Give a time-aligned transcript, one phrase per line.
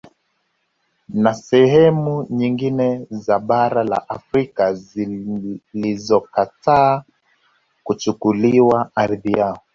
[1.23, 7.03] Na sehemu nyingine za bara la Afrika zilizokataa
[7.83, 9.59] kuchukuliwa ardhi yao